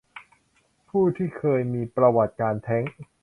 [0.89, 2.83] ผู้ที่เคยมีประวัติการแท้ง